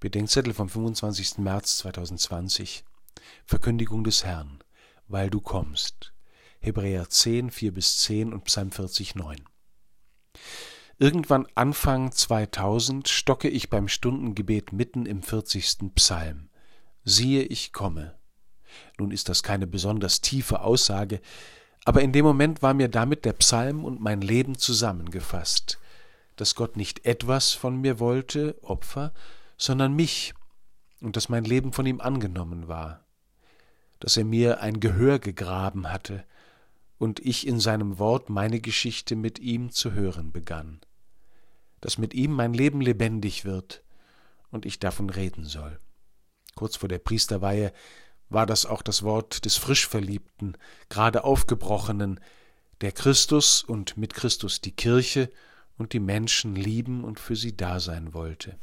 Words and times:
Bedenkzettel 0.00 0.54
vom 0.54 0.68
25. 0.68 1.38
März 1.38 1.78
2020. 1.78 2.84
Verkündigung 3.44 4.04
des 4.04 4.24
Herrn, 4.24 4.62
weil 5.08 5.28
du 5.28 5.40
kommst. 5.40 6.12
Hebräer 6.60 7.08
10, 7.08 7.50
4 7.50 7.74
bis 7.74 7.98
10 7.98 8.32
und 8.32 8.44
Psalm 8.44 8.70
40, 8.70 9.16
9. 9.16 9.42
Irgendwann 10.98 11.46
Anfang 11.56 12.12
2000 12.12 13.08
stocke 13.08 13.48
ich 13.48 13.70
beim 13.70 13.88
Stundengebet 13.88 14.72
mitten 14.72 15.04
im 15.04 15.22
40. 15.22 15.92
Psalm. 15.96 16.48
Siehe, 17.04 17.42
ich 17.42 17.72
komme. 17.72 18.16
Nun 18.98 19.10
ist 19.10 19.28
das 19.28 19.42
keine 19.42 19.66
besonders 19.66 20.20
tiefe 20.20 20.60
Aussage, 20.60 21.20
aber 21.84 22.02
in 22.02 22.12
dem 22.12 22.24
Moment 22.24 22.62
war 22.62 22.74
mir 22.74 22.88
damit 22.88 23.24
der 23.24 23.32
Psalm 23.32 23.84
und 23.84 24.00
mein 24.00 24.20
Leben 24.20 24.58
zusammengefasst, 24.58 25.80
dass 26.36 26.54
Gott 26.54 26.76
nicht 26.76 27.04
etwas 27.04 27.52
von 27.52 27.80
mir 27.80 27.98
wollte, 27.98 28.56
Opfer, 28.62 29.12
sondern 29.58 29.94
mich, 29.94 30.32
und 31.00 31.16
dass 31.16 31.28
mein 31.28 31.44
Leben 31.44 31.72
von 31.72 31.86
ihm 31.86 32.00
angenommen 32.00 32.66
war, 32.66 33.04
dass 34.00 34.16
er 34.16 34.24
mir 34.24 34.60
ein 34.60 34.80
Gehör 34.80 35.18
gegraben 35.18 35.90
hatte, 35.90 36.24
und 36.98 37.20
ich 37.20 37.46
in 37.46 37.60
seinem 37.60 37.98
Wort 37.98 38.28
meine 38.28 38.60
Geschichte 38.60 39.14
mit 39.14 39.38
ihm 39.38 39.70
zu 39.70 39.92
hören 39.92 40.32
begann, 40.32 40.80
dass 41.80 41.96
mit 41.96 42.12
ihm 42.12 42.32
mein 42.32 42.54
Leben 42.54 42.80
lebendig 42.80 43.44
wird 43.44 43.84
und 44.50 44.66
ich 44.66 44.80
davon 44.80 45.10
reden 45.10 45.44
soll. 45.44 45.78
Kurz 46.56 46.76
vor 46.76 46.88
der 46.88 46.98
Priesterweihe 46.98 47.72
war 48.30 48.46
das 48.46 48.66
auch 48.66 48.82
das 48.82 49.04
Wort 49.04 49.44
des 49.44 49.56
Frischverliebten, 49.56 50.56
gerade 50.88 51.22
aufgebrochenen, 51.22 52.18
der 52.80 52.92
Christus 52.92 53.62
und 53.62 53.96
mit 53.96 54.12
Christus 54.14 54.60
die 54.60 54.72
Kirche 54.72 55.30
und 55.76 55.92
die 55.92 56.00
Menschen 56.00 56.56
lieben 56.56 57.04
und 57.04 57.20
für 57.20 57.36
sie 57.36 57.56
da 57.56 57.78
sein 57.78 58.12
wollte. 58.12 58.58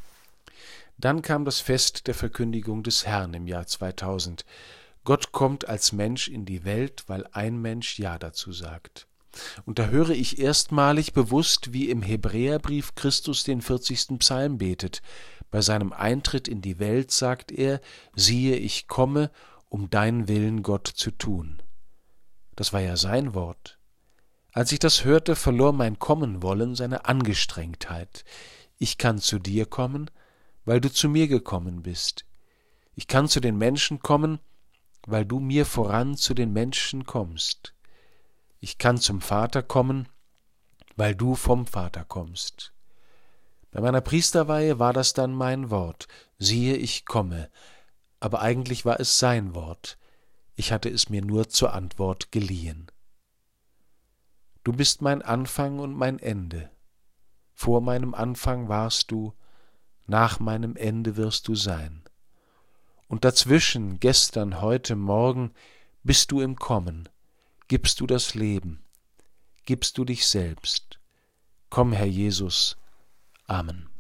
Dann 0.98 1.22
kam 1.22 1.45
das 1.45 1.59
Fest 1.59 2.08
der 2.08 2.13
Verkündigung 2.13 2.84
des 2.84 3.05
Herrn 3.05 3.34
im 3.34 3.48
Jahr 3.48 3.67
2000. 3.67 4.46
Gott 5.04 5.32
kommt 5.32 5.68
als 5.68 5.91
Mensch 5.91 6.27
in 6.27 6.46
die 6.46 6.63
Welt, 6.65 7.04
weil 7.07 7.27
ein 7.32 7.62
Mensch 7.62 7.99
Ja 7.99 8.18
dazu 8.18 8.52
sagt. 8.52 9.07
Und 9.65 9.79
da 9.79 9.87
höre 9.87 10.12
ich 10.12 10.40
erstmalig 10.40 11.13
bewusst, 11.13 11.74
wie 11.74 11.90
im 11.90 12.02
Hebräerbrief 12.02 12.96
Christus 12.96 13.43
den 13.43 13.62
40. 13.62 14.20
Psalm 14.20 14.57
betet. 14.57 15.02
Bei 15.52 15.62
seinem 15.62 15.93
Eintritt 15.93 16.48
in 16.48 16.62
die 16.62 16.79
Welt 16.79 17.12
sagt 17.12 17.52
er, 17.52 17.82
siehe, 18.15 18.55
ich 18.55 18.87
komme, 18.87 19.32
um 19.70 19.90
deinen 19.90 20.27
Willen, 20.27 20.63
Gott, 20.63 20.87
zu 20.87 21.12
tun. 21.12 21.62
Das 22.55 22.71
war 22.71 22.82
ja 22.82 22.96
sein 22.96 23.34
Wort. 23.34 23.77
Als 24.54 24.71
ich 24.71 24.80
das 24.80 25.04
hörte, 25.04 25.35
verlor 25.35 25.74
mein 25.74 25.99
Kommenwollen 25.99 26.76
seine 26.76 27.05
Angestrengtheit. 27.05 28.24
Ich 28.77 28.98
kann 28.98 29.20
zu 29.20 29.37
dir 29.37 29.65
kommen, 29.65 30.09
weil 30.66 30.82
du 30.82 30.91
zu 30.91 31.08
mir 31.10 31.27
gekommen 31.27 31.84
bist. 31.84 32.26
Ich 32.96 33.08
kann 33.08 33.27
zu 33.27 33.40
den 33.40 33.58
Menschen 33.58 33.99
kommen, 33.99 34.40
weil 35.05 35.26
du 35.26 35.40
mir 35.40 35.66
voran 35.66 36.18
zu 36.18 36.34
den 36.34 36.52
Menschen 36.52 37.05
kommst. 37.05 37.74
Ich 38.60 38.77
kann 38.77 38.98
zum 38.98 39.21
Vater 39.21 39.62
kommen, 39.62 40.10
weil 40.96 41.16
du 41.16 41.36
vom 41.36 41.68
Vater 41.68 42.04
kommst. 42.04 42.74
Bei 43.71 43.82
meiner 43.82 44.02
Priesterweihe 44.02 44.80
war 44.80 44.93
das 44.93 45.13
dann 45.13 45.34
mein 45.34 45.70
Wort, 45.70 46.08
siehe, 46.40 46.77
ich 46.77 47.05
komme, 47.05 47.49
aber 48.20 48.41
eigentlich 48.41 48.86
war 48.86 48.99
es 48.99 49.20
sein 49.20 49.54
Wort, 49.54 49.98
ich 50.55 50.71
hatte 50.71 50.90
es 50.90 51.10
mir 51.10 51.21
nur 51.21 51.49
zur 51.49 51.74
Antwort 51.74 52.32
geliehen. 52.32 52.88
Du 54.63 54.71
bist 54.71 55.02
mein 55.02 55.21
Anfang 55.21 55.80
und 55.80 55.93
mein 55.93 56.18
Ende. 56.18 56.71
Vor 57.54 57.82
meinem 57.82 58.16
Anfang 58.16 58.68
warst 58.68 59.12
du, 59.12 59.34
nach 60.08 60.40
meinem 60.40 60.76
Ende 60.76 61.18
wirst 61.18 61.48
du 61.48 61.56
sein. 61.56 62.04
Und 63.08 63.24
dazwischen, 63.24 64.00
gestern, 64.00 64.62
heute, 64.62 64.96
morgen, 64.96 65.53
bist 66.03 66.31
du 66.31 66.42
im 66.42 66.56
Kommen, 66.56 67.09
gibst 67.68 68.00
du 68.00 68.08
das 68.08 68.36
Leben, 68.36 68.84
gibst 69.66 69.98
du 69.98 70.06
dich 70.06 70.28
selbst. 70.28 71.00
Komm, 71.70 71.94
Herr 71.94 72.06
Jesus. 72.06 72.78
Amen. 73.48 73.95